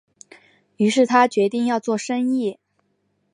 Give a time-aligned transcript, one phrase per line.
[0.77, 2.57] 於是他决定要做生意